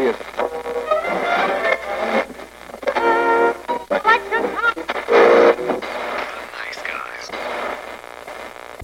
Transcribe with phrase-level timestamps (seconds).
[0.00, 0.39] человек.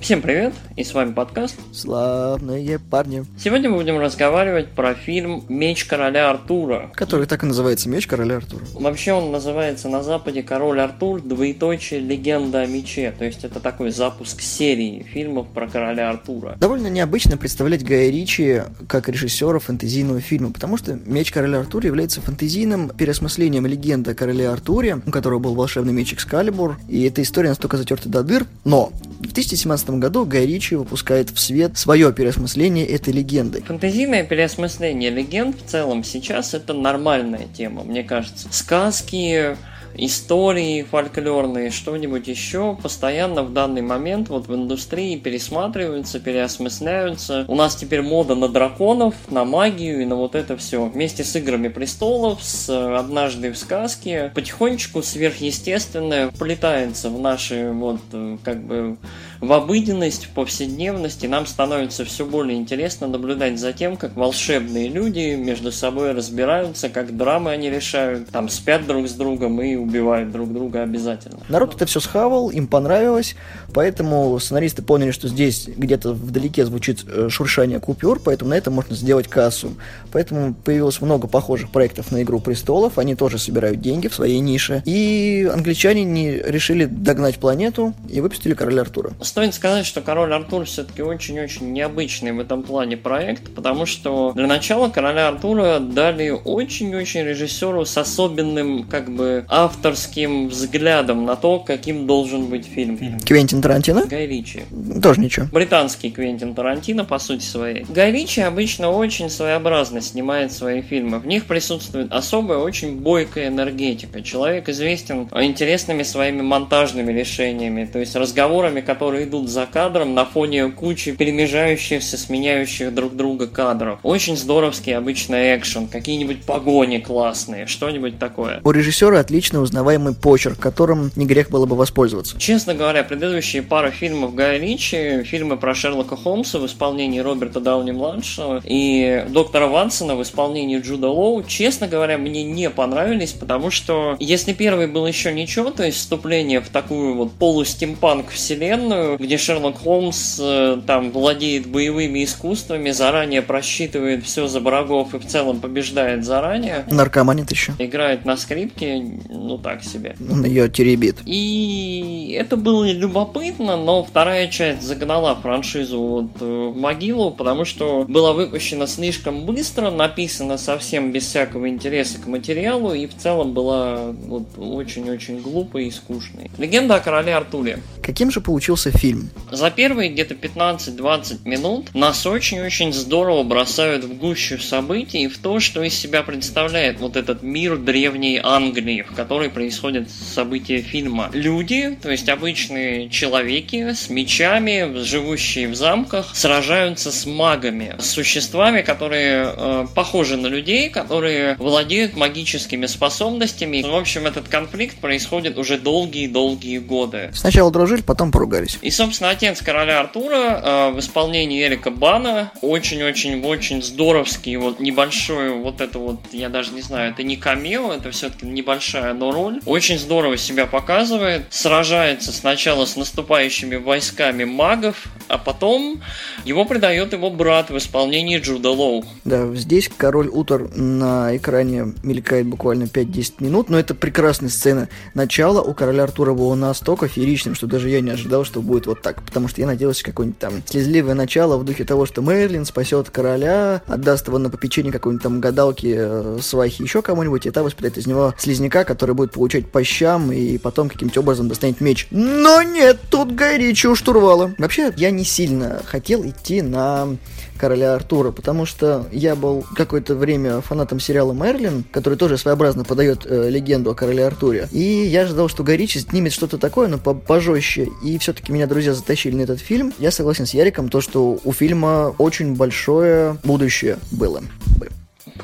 [0.06, 1.56] Всем привет, и с вами подкаст.
[1.72, 3.24] Славные парни.
[3.36, 6.92] Сегодня мы будем разговаривать про фильм «Меч короля Артура».
[6.94, 8.62] Который так и называется «Меч короля Артура».
[8.74, 11.20] Вообще он называется на Западе «Король Артур.
[11.22, 11.98] Двоеточие.
[11.98, 13.12] Легенда о мече».
[13.18, 16.54] То есть это такой запуск серии фильмов про короля Артура.
[16.60, 22.20] Довольно необычно представлять Гая Ричи как режиссера фэнтезийного фильма, потому что «Меч короля Артура» является
[22.20, 27.48] фэнтезийным переосмыслением легенды о короле Артуре, у которого был волшебный меч Экскалибур, и эта история
[27.48, 32.86] настолько затерта до дыр, но в 2017 году Гай Ричи выпускает в свет свое переосмысление
[32.86, 33.62] этой легенды.
[33.62, 38.48] Фантазийное переосмысление легенд в целом сейчас это нормальная тема, мне кажется.
[38.50, 39.56] Сказки,
[39.98, 47.44] истории фольклорные, что-нибудь еще, постоянно в данный момент вот в индустрии пересматриваются, переосмысляются.
[47.48, 50.84] У нас теперь мода на драконов, на магию и на вот это все.
[50.86, 58.00] Вместе с Играми Престолов, с Однажды в сказке, потихонечку сверхъестественное вплетается в наши вот
[58.44, 58.96] как бы
[59.40, 64.88] в обыденность, в повседневность, и нам становится все более интересно наблюдать за тем, как волшебные
[64.88, 70.32] люди между собой разбираются, как драмы они решают, там спят друг с другом и убивают
[70.32, 71.38] друг друга обязательно.
[71.48, 73.36] Народ это все схавал, им понравилось,
[73.72, 78.94] поэтому сценаристы поняли, что здесь где-то вдалеке звучит э, шуршание купюр, поэтому на этом можно
[78.96, 79.74] сделать кассу.
[80.12, 84.82] Поэтому появилось много похожих проектов на «Игру престолов», они тоже собирают деньги в своей нише.
[84.84, 89.12] И англичане не решили догнать планету и выпустили «Короля Артура».
[89.26, 94.46] Стоит сказать, что Король Артур все-таки очень-очень необычный в этом плане проект, потому что для
[94.46, 102.06] начала Короля Артура дали очень-очень режиссеру с особенным, как бы, авторским взглядом на то, каким
[102.06, 103.18] должен быть фильм.
[103.18, 104.06] Квентин Тарантино?
[104.06, 104.62] Гай Ричи.
[105.02, 105.46] Тоже ничего.
[105.52, 107.84] Британский Квентин Тарантино, по сути своей.
[107.88, 111.18] Гай Ричи обычно очень своеобразно снимает свои фильмы.
[111.18, 114.22] В них присутствует особая, очень бойкая энергетика.
[114.22, 120.24] Человек известен интересными своими монтажными решениями, то есть разговорами, которые которые идут за кадром на
[120.24, 123.98] фоне кучи перемежающихся, сменяющих друг друга кадров.
[124.02, 128.60] Очень здоровский обычный экшен, какие-нибудь погони классные, что-нибудь такое.
[128.62, 132.38] У режиссера отлично узнаваемый почерк, которым не грех было бы воспользоваться.
[132.38, 138.60] Честно говоря, предыдущие пару фильмов Гая Ричи, фильмы про Шерлока Холмса в исполнении Роберта Дауни-младшего
[138.64, 144.52] и доктора Вансона в исполнении Джуда Лоу, честно говоря, мне не понравились, потому что если
[144.52, 150.38] первый был еще ничего, то есть вступление в такую вот полустимпанк вселенную, где Шерлок Холмс
[150.40, 156.84] э, там владеет боевыми искусствами, заранее просчитывает все за врагов и в целом побеждает заранее.
[156.90, 157.74] Наркоманит еще.
[157.78, 160.16] Играет на скрипке, ну так себе.
[160.30, 161.16] Он ее теребит.
[161.24, 168.04] И это было любопытно, но вторая часть загнала франшизу вот э, в могилу, потому что
[168.08, 174.12] была выпущена слишком быстро, написана совсем без всякого интереса к материалу и в целом была
[174.26, 176.50] вот очень-очень глупой и скучной.
[176.58, 177.78] Легенда о короле Артуре.
[178.02, 179.30] Каким же получился фильм.
[179.50, 185.60] За первые где-то 15-20 минут нас очень-очень здорово бросают в гущу событий и в то,
[185.60, 191.30] что из себя представляет вот этот мир древней Англии, в которой происходят события фильма.
[191.32, 198.82] Люди, то есть обычные человеки с мечами, живущие в замках, сражаются с магами, с существами,
[198.82, 203.82] которые э, похожи на людей, которые владеют магическими способностями.
[203.82, 207.30] В общем, этот конфликт происходит уже долгие-долгие годы.
[207.32, 208.78] Сначала дружили, потом поругались.
[208.86, 215.80] И, собственно, отец короля Артура э, в исполнении Эрика Бана очень-очень-очень здоровский, вот небольшой, вот
[215.80, 219.60] это вот, я даже не знаю, это не камео, это все-таки небольшая, но роль.
[219.66, 226.00] Очень здорово себя показывает, сражается сначала с наступающими войсками магов, а потом
[226.44, 229.04] его предает его брат в исполнении Джуда Лоу.
[229.24, 234.88] Да, здесь король Утор на экране мелькает буквально 5-10 минут, но это прекрасная сцена.
[235.14, 238.86] Начало у короля Артура было настолько фееричным, что даже я не ожидал, что будет будет
[238.86, 242.66] вот так, потому что я надеялся какое-нибудь там слезливое начало в духе того, что Мерлин
[242.66, 247.62] спасет короля, отдаст его на попечение какой-нибудь там гадалки, э, свахи, еще кому-нибудь, и та
[247.62, 252.06] воспитает из него слизняка, который будет получать по щам и потом каким-то образом достанет меч.
[252.10, 254.54] Но нет, тут горячо штурвала.
[254.58, 257.16] Вообще, я не сильно хотел идти на
[257.56, 263.26] короля Артура, потому что я был какое-то время фанатом сериала Мерлин, который тоже своеобразно подает
[263.26, 264.68] э, легенду о короле Артуре.
[264.72, 267.88] И я ожидал, что Горичи снимет что-то такое, но пожестче.
[268.04, 269.92] И все-таки меня друзья затащили на этот фильм.
[269.98, 274.42] Я согласен с Яриком, то, что у фильма очень большое будущее было
[274.78, 274.88] бы.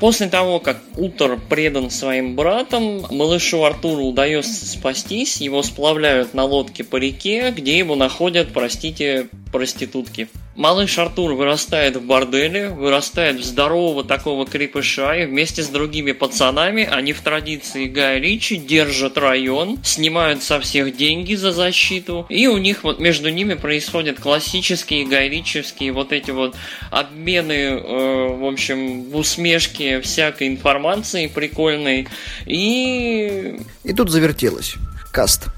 [0.00, 6.82] После того, как Утор предан своим братам, малышу Артуру удается спастись, его сплавляют на лодке
[6.82, 10.28] по реке, где его находят, простите, проститутки.
[10.56, 16.84] Малыш Артур вырастает в борделе, вырастает в здорового такого крепыша, и вместе с другими пацанами
[16.84, 22.58] они в традиции Гая Ричи держат район, снимают со всех деньги за защиту, и у
[22.58, 26.56] них вот между ними происходят классические гайричевские вот эти вот
[26.90, 32.08] обмены, э, в общем, в усмешке всякой информации прикольной,
[32.46, 33.56] и...
[33.84, 34.74] И тут завертелось.
[35.12, 35.48] Каст.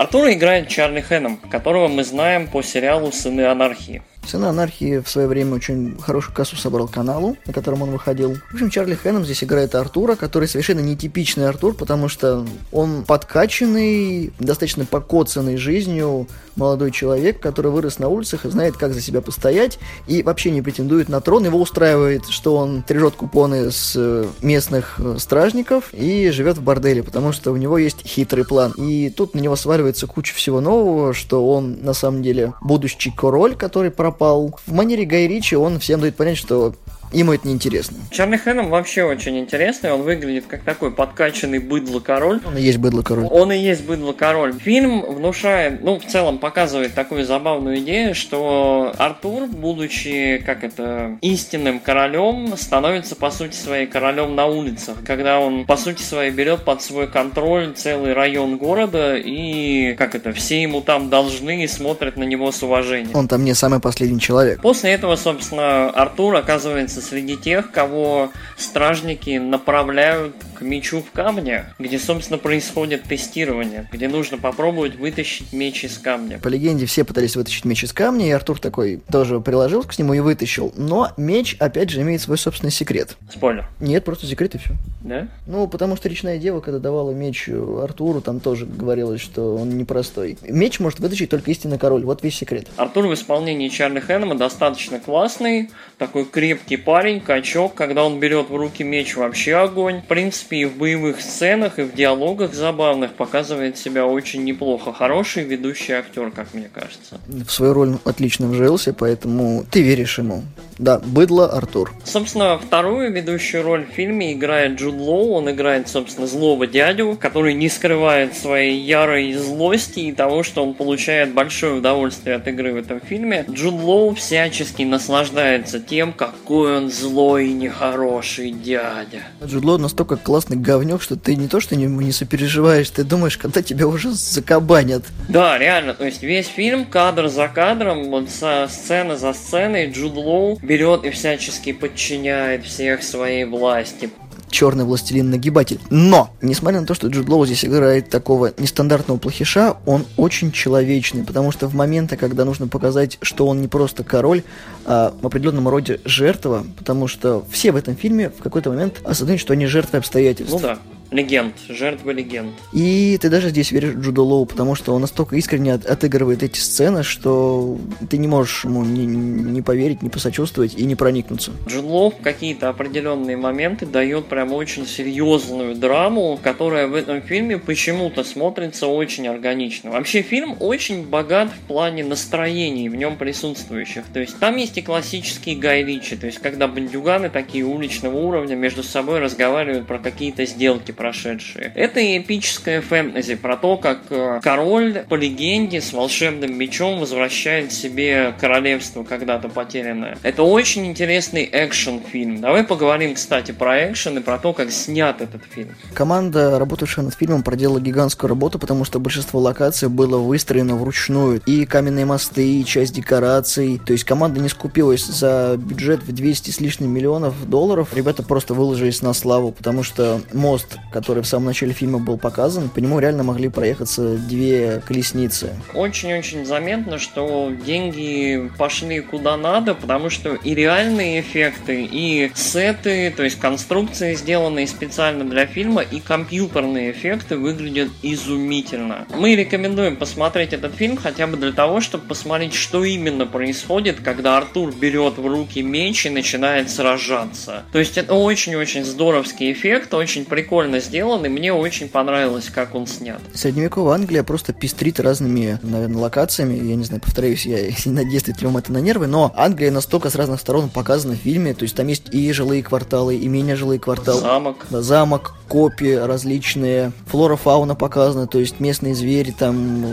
[0.00, 4.02] Артура играет Чарли Хэном, которого мы знаем по сериалу «Сыны анархии».
[4.26, 8.36] Сыны анархии в свое время очень хорошую кассу собрал каналу, на котором он выходил.
[8.50, 14.32] В общем, Чарли Хэном здесь играет Артура, который совершенно нетипичный Артур, потому что он подкачанный,
[14.38, 19.78] достаточно покоцанный жизнью молодой человек, который вырос на улицах и знает, как за себя постоять,
[20.06, 21.44] и вообще не претендует на трон.
[21.44, 27.02] Его устраивает, что он трежет купоны с э, местных э, стражников и живет в борделе,
[27.02, 28.72] потому что у него есть хитрый план.
[28.76, 33.56] И тут на него сваливается куча всего нового, что он на самом деле будущий король,
[33.56, 34.58] который пропал пропал.
[34.66, 36.74] В манере Гай Ричи он всем дает понять, что
[37.12, 37.96] Ему это неинтересно.
[38.10, 39.92] Чарли Хэном вообще очень интересный.
[39.92, 42.40] Он выглядит как такой подкачанный быдло-король.
[42.46, 43.26] Он и есть быдло-король.
[43.30, 44.54] Он и есть быдло-король.
[44.60, 51.80] Фильм внушает, ну, в целом показывает такую забавную идею, что Артур, будучи, как это, истинным
[51.80, 54.98] королем, становится, по сути своей, королем на улицах.
[55.04, 60.32] Когда он, по сути своей, берет под свой контроль целый район города и, как это,
[60.32, 63.10] все ему там должны и смотрят на него с уважением.
[63.14, 64.60] Он там не самый последний человек.
[64.60, 71.98] После этого, собственно, Артур оказывается среди тех, кого стражники направляют к мечу в камне, где,
[71.98, 76.38] собственно, происходит тестирование, где нужно попробовать вытащить меч из камня.
[76.38, 80.12] По легенде, все пытались вытащить меч из камня, и Артур такой тоже приложил к нему
[80.12, 80.72] и вытащил.
[80.76, 83.16] Но меч, опять же, имеет свой собственный секрет.
[83.32, 83.66] Спойлер.
[83.80, 84.74] Нет, просто секрет и все.
[85.00, 85.28] Да?
[85.46, 90.36] Ну, потому что речная дева, когда давала меч Артуру, там тоже говорилось, что он непростой.
[90.42, 92.04] Меч может вытащить только истинный король.
[92.04, 92.68] Вот весь секрет.
[92.76, 97.74] Артур в исполнении Чарли Хэннема достаточно классный, такой крепкий парень, качок.
[97.74, 100.02] Когда он берет в руки меч, вообще огонь.
[100.02, 104.92] В принципе, и в боевых сценах, и в диалогах забавных показывает себя очень неплохо.
[104.92, 107.18] Хороший ведущий актер, как мне кажется.
[107.26, 110.42] В свою роль отлично вжился, поэтому ты веришь ему.
[110.80, 111.92] Да, быдло Артур.
[112.04, 115.32] Собственно, вторую ведущую роль в фильме играет Джуд Лоу.
[115.32, 120.72] Он играет, собственно, злого дядю, который не скрывает своей ярой злости и того, что он
[120.72, 123.44] получает большое удовольствие от игры в этом фильме.
[123.50, 129.20] Джуд Лоу всячески наслаждается тем, какой он злой и нехороший дядя.
[129.44, 133.36] Джуд Лоу настолько классный говнюк, что ты не то, что не, не сопереживаешь, ты думаешь,
[133.36, 135.04] когда тебя уже закабанят.
[135.28, 140.14] Да, реально, то есть весь фильм, кадр за кадром, вот со сцена за сценой, Джуд
[140.14, 144.08] Лоу берет и всячески подчиняет всех своей власти
[144.50, 145.78] черный властелин-нагибатель.
[145.90, 151.22] Но, несмотря на то, что Джуд Лоу здесь играет такого нестандартного плохиша, он очень человечный,
[151.22, 154.42] потому что в моменты, когда нужно показать, что он не просто король,
[154.84, 159.40] а в определенном роде жертва, потому что все в этом фильме в какой-то момент осознают,
[159.40, 160.52] что они жертвы обстоятельств.
[160.52, 160.78] Ну да.
[161.10, 162.52] Легенд, жертва легенд.
[162.72, 166.58] И ты даже здесь веришь Джуду Лоу, потому что он настолько искренне от, отыгрывает эти
[166.58, 167.78] сцены, что
[168.08, 171.52] ты не можешь ему не, не поверить, не посочувствовать и не проникнуться.
[171.66, 177.58] Джуд Лоу в какие-то определенные моменты дает прям очень серьезную драму, которая в этом фильме
[177.58, 179.90] почему-то смотрится очень органично.
[179.90, 184.04] Вообще фильм очень богат в плане настроений в нем присутствующих.
[184.12, 188.54] То есть там есть и классические Гай Ричи, то есть когда бандюганы такие уличного уровня
[188.54, 191.72] между собой разговаривают про какие-то сделки прошедшие.
[191.74, 198.34] Это эпическая фэнтези про то, как э, король по легенде с волшебным мечом возвращает себе
[198.38, 200.18] королевство когда-то потерянное.
[200.22, 202.42] Это очень интересный экшен-фильм.
[202.42, 205.74] Давай поговорим, кстати, про экшен и про то, как снят этот фильм.
[205.94, 211.40] Команда, работавшая над фильмом, проделала гигантскую работу, потому что большинство локаций было выстроено вручную.
[211.46, 213.80] И каменные мосты, и часть декораций.
[213.86, 217.94] То есть команда не скупилась за бюджет в 200 с лишним миллионов долларов.
[217.94, 222.68] Ребята просто выложились на славу, потому что мост который в самом начале фильма был показан,
[222.68, 225.54] по нему реально могли проехаться две колесницы.
[225.74, 233.22] Очень-очень заметно, что деньги пошли куда надо, потому что и реальные эффекты, и сеты, то
[233.22, 239.06] есть конструкции, сделанные специально для фильма, и компьютерные эффекты выглядят изумительно.
[239.16, 244.36] Мы рекомендуем посмотреть этот фильм хотя бы для того, чтобы посмотреть, что именно происходит, когда
[244.36, 247.64] Артур берет в руки меч и начинает сражаться.
[247.72, 252.86] То есть это очень-очень здоровский эффект, очень прикольно сделан, и мне очень понравилось, как он
[252.86, 253.20] снят.
[253.34, 256.54] Средневековая Англия просто пестрит разными, наверное, локациями.
[256.54, 260.10] Я не знаю, повторюсь, я не действует ли вам это на нервы, но Англия настолько
[260.10, 261.54] с разных сторон показана в фильме.
[261.54, 264.20] То есть там есть и жилые кварталы, и менее жилые кварталы.
[264.20, 264.66] Замок.
[264.70, 266.92] Да, замок, копии различные.
[267.06, 269.84] Флора, фауна показана, то есть местные звери там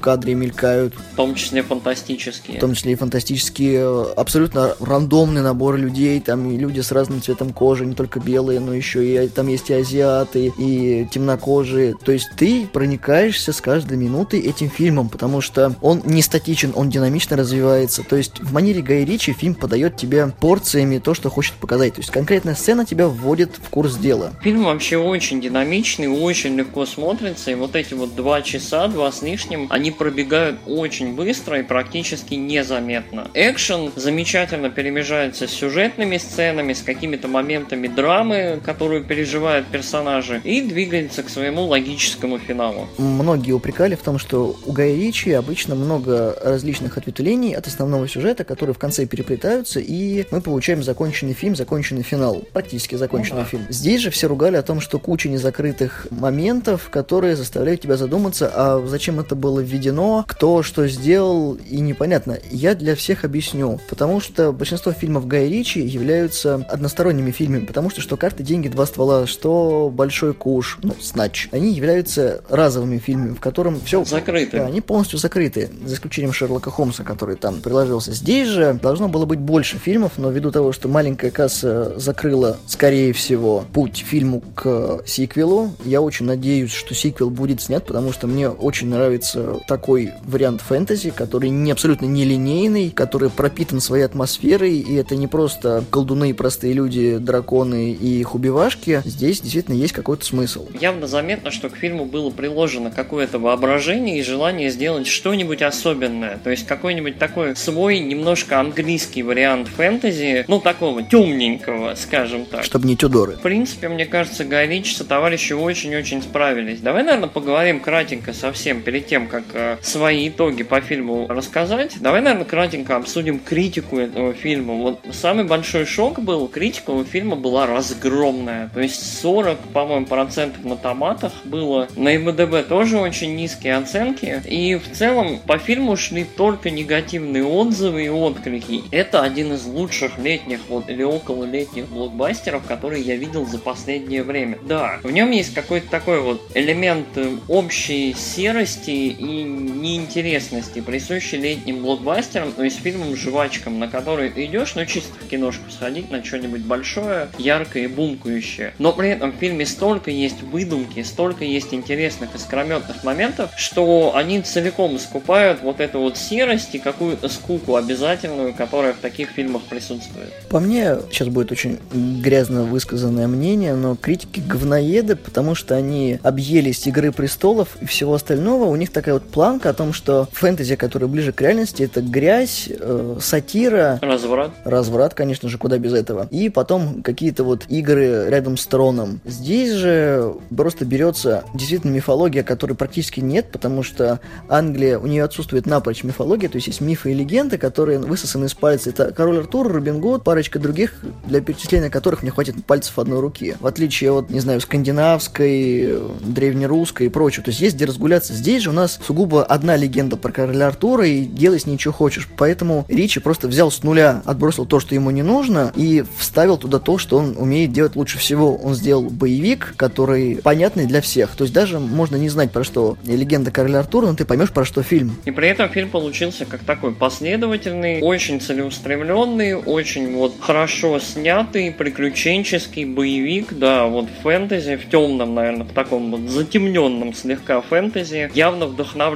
[0.00, 0.94] кадре мелькают.
[1.12, 2.56] В том числе фантастические.
[2.56, 7.52] В том числе и фантастические, абсолютно рандомный набор людей, там и люди с разным цветом
[7.52, 11.94] кожи, не только белые, но еще и там есть и азиаты, и темнокожие.
[12.02, 16.90] То есть ты проникаешься с каждой минутой этим фильмом, потому что он не статичен, он
[16.90, 18.02] динамично развивается.
[18.02, 21.94] То есть в манере Гай Ричи фильм подает тебе порциями то, что хочет показать.
[21.94, 24.32] То есть конкретная сцена тебя вводит в курс дела.
[24.42, 29.22] Фильм вообще очень динамичный, очень легко смотрится, и вот эти вот два часа, два с
[29.22, 33.28] лишним, они пробегают очень быстро и практически незаметно.
[33.34, 41.22] Экшен замечательно перемежается с сюжетными сценами, с какими-то моментами драмы, которую переживают персонажи, и двигается
[41.22, 42.88] к своему логическому финалу.
[42.98, 48.44] Многие упрекали в том, что у Гая Ричи обычно много различных ответвлений от основного сюжета,
[48.44, 53.66] которые в конце переплетаются, и мы получаем законченный фильм, законченный финал, практически законченный ну, фильм.
[53.68, 58.84] Здесь же все ругали о том, что куча незакрытых моментов, которые заставляют тебя задуматься, а
[58.86, 59.79] зачем это было введено,
[60.26, 62.38] кто что сделал, и непонятно.
[62.50, 68.00] Я для всех объясню, потому что большинство фильмов Гая Ричи являются односторонними фильмами, потому что
[68.00, 73.40] что карты, деньги, два ствола, что большой куш, ну, снач, они являются разовыми фильмами, в
[73.40, 74.04] котором все...
[74.04, 74.58] Закрыты.
[74.58, 78.12] Да, они полностью закрыты, за исключением Шерлока Холмса, который там приложился.
[78.12, 83.12] Здесь же должно было быть больше фильмов, но ввиду того, что маленькая касса закрыла, скорее
[83.12, 88.48] всего, путь фильму к сиквелу, я очень надеюсь, что сиквел будет снят, потому что мне
[88.48, 95.14] очень нравится такой вариант фэнтези, который не абсолютно нелинейный, который пропитан своей атмосферой, и это
[95.14, 99.00] не просто колдуны и простые люди, драконы и их убивашки.
[99.04, 100.66] Здесь действительно есть какой-то смысл.
[100.80, 106.40] Явно заметно, что к фильму было приложено какое-то воображение и желание сделать что-нибудь особенное.
[106.42, 112.64] То есть какой-нибудь такой свой, немножко английский вариант фэнтези, ну такого темненького, скажем так.
[112.64, 113.34] Чтобы не Тюдоры.
[113.34, 116.80] В принципе, мне кажется, Гай со товарищи очень-очень справились.
[116.80, 121.96] Давай, наверное, поговорим кратенько совсем перед тем, как э, свои итоги по фильму рассказать.
[122.00, 124.74] Давай, наверное, кратенько обсудим критику этого фильма.
[124.74, 128.70] Вот самый большой шок был, критика у фильма была разгромная.
[128.72, 131.88] То есть 40, по-моему, процентов на томатах было.
[131.96, 134.42] На МДБ тоже очень низкие оценки.
[134.46, 138.82] И в целом по фильму шли только негативные отзывы и отклики.
[138.90, 144.22] Это один из лучших летних вот, или около летних блокбастеров, которые я видел за последнее
[144.22, 144.58] время.
[144.62, 151.82] Да, в нем есть какой-то такой вот элемент э, общей серости и неинтересности, присущий летним
[151.82, 156.62] блокбастерам, то есть фильмам-жвачкам, на которые ты идешь, ну чисто в киношку сходить на что-нибудь
[156.62, 158.74] большое, яркое и бумкающее.
[158.78, 164.42] Но при этом в фильме столько есть выдумки, столько есть интересных искрометных моментов, что они
[164.42, 170.32] целиком скупают вот эту вот серость и какую-то скуку обязательную, которая в таких фильмах присутствует.
[170.48, 176.86] По мне, сейчас будет очень грязно высказанное мнение, но критики говноеды, потому что они объелись
[176.86, 178.64] Игры Престолов и всего остального.
[178.64, 182.68] У них такая вот планка о том, что фэнтези, которая ближе к реальности, это грязь,
[182.68, 183.98] э, сатира.
[184.02, 184.50] Разврат.
[184.66, 186.28] Разврат, конечно же, куда без этого.
[186.30, 189.22] И потом какие-то вот игры рядом с троном.
[189.24, 194.20] Здесь же просто берется действительно мифология, которой практически нет, потому что
[194.50, 198.52] Англия, у нее отсутствует напрочь мифология, то есть есть мифы и легенды, которые высосаны из
[198.52, 198.90] пальца.
[198.90, 203.56] Это король Артур, Робин Гуд, парочка других, для перечисления которых мне хватит пальцев одной руки.
[203.58, 207.44] В отличие от, не знаю, скандинавской, древнерусской и прочего.
[207.44, 208.34] То есть есть где разгуляться.
[208.34, 211.92] Здесь же у нас сугубо одна легенда про короля Артура, и делай с ней что
[211.92, 212.28] хочешь.
[212.36, 216.78] Поэтому Ричи просто взял с нуля, отбросил то, что ему не нужно, и вставил туда
[216.78, 218.56] то, что он умеет делать лучше всего.
[218.56, 221.30] Он сделал боевик, который понятный для всех.
[221.36, 224.64] То есть даже можно не знать, про что легенда короля Артура, но ты поймешь, про
[224.64, 225.16] что фильм.
[225.24, 232.84] И при этом фильм получился как такой последовательный, очень целеустремленный, очень вот хорошо снятый, приключенческий
[232.84, 238.66] боевик, да, вот фэнтези, в темном, наверное, в таком вот затемненном слегка фэнтези, явно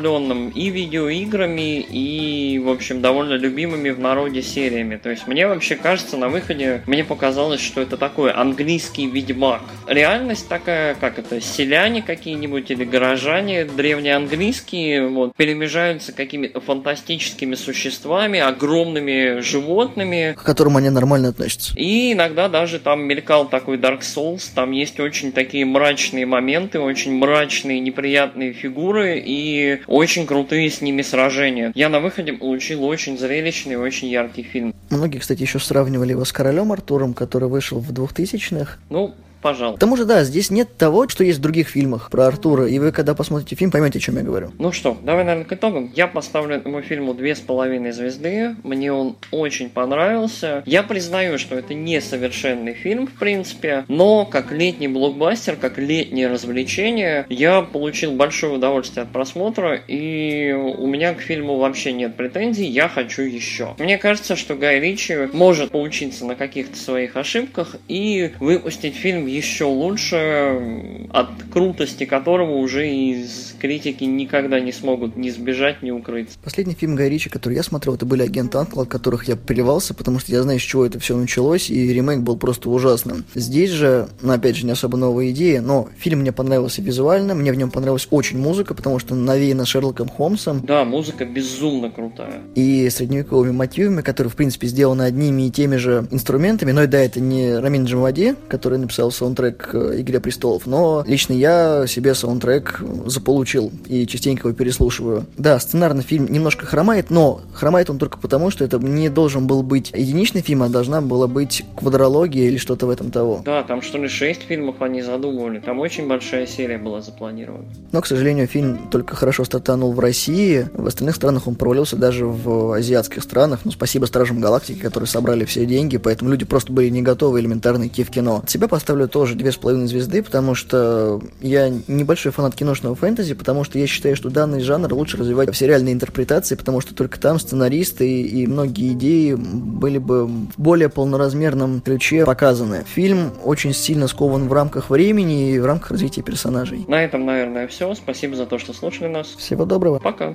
[0.04, 4.96] вдохновленном и видеоиграми, и, в общем, довольно любимыми в народе сериями.
[4.96, 9.62] То есть мне вообще кажется, на выходе мне показалось, что это такой английский ведьмак.
[9.88, 19.40] Реальность такая, как это, селяне какие-нибудь или горожане древнеанглийские, вот, перемежаются какими-то фантастическими существами, огромными
[19.40, 20.34] животными.
[20.36, 21.72] К которым они нормально относятся.
[21.76, 27.14] И иногда даже там мелькал такой Dark Souls, там есть очень такие мрачные моменты, очень
[27.14, 31.72] мрачные, неприятные фигуры и очень крутые с ними сражения.
[31.74, 34.74] Я на выходе получил очень зрелищный, очень яркий фильм.
[34.90, 38.78] Многие, кстати, еще сравнивали его с Королем Артуром, который вышел в 2000-х.
[38.90, 39.76] Ну, пожалуйста.
[39.76, 42.78] К тому же, да, здесь нет того, что есть в других фильмах про Артура, и
[42.78, 44.52] вы, когда посмотрите фильм, поймете, о чем я говорю.
[44.58, 45.92] Ну что, давай, наверное, к итогам.
[45.94, 48.56] Я поставлю этому фильму две с половиной звезды.
[48.62, 50.62] Мне он очень понравился.
[50.64, 56.28] Я признаю, что это не совершенный фильм, в принципе, но как летний блокбастер, как летнее
[56.28, 62.64] развлечение, я получил большое удовольствие от просмотра, и у меня к фильму вообще нет претензий,
[62.64, 63.74] я хочу еще.
[63.78, 69.64] Мне кажется, что Гай Ричи может поучиться на каких-то своих ошибках и выпустить фильм еще
[69.64, 76.38] лучше, от крутости которого уже из критики никогда не смогут ни сбежать, ни укрыться.
[76.42, 79.94] Последний фильм Гай Ричи, который я смотрел, это были «Агент Анкл», от которых я плевался,
[79.94, 83.24] потому что я знаю, с чего это все началось, и ремейк был просто ужасным.
[83.34, 87.52] Здесь же, ну, опять же, не особо новая идея, но фильм мне понравился визуально, мне
[87.52, 90.60] в нем понравилась очень музыка, потому что навеяна Шерлоком Холмсом.
[90.64, 92.42] Да, музыка безумно крутая.
[92.54, 96.98] И средневековыми мотивами, которые, в принципе, сделаны одними и теми же инструментами, но и да,
[96.98, 103.72] это не Рамин Джамади, который написал саундтрек «Игре престолов», но лично я себе саундтрек заполучил
[103.86, 105.24] и частенько его переслушиваю.
[105.38, 109.62] Да, сценарный фильм немножко хромает, но хромает он только потому, что это не должен был
[109.62, 113.40] быть единичный фильм, а должна была быть квадрология или что-то в этом того.
[113.44, 117.64] Да, там что ли шесть фильмов они задумывали, там очень большая серия была запланирована.
[117.92, 122.26] Но, к сожалению, фильм только хорошо стартанул в России, в остальных странах он провалился даже
[122.26, 123.60] в азиатских странах.
[123.64, 127.86] Ну, спасибо Стражам Галактики, которые собрали все деньги, поэтому люди просто были не готовы элементарно
[127.86, 128.40] идти в кино.
[128.42, 128.68] От себя
[129.04, 133.78] поставлю тоже две с половиной звезды, потому что я небольшой фанат киношного фэнтези, потому что
[133.78, 138.22] я считаю, что данный жанр лучше развивать в сериальной интерпретации, потому что только там сценаристы
[138.22, 142.84] и многие идеи были бы в более полноразмерном ключе показаны.
[142.94, 146.84] Фильм очень сильно скован в рамках времени и в рамках развития персонажей.
[146.88, 147.94] На этом, наверное, все.
[147.94, 149.34] Спасибо за то, что слушали нас.
[149.38, 149.98] Всего доброго.
[149.98, 150.34] Пока.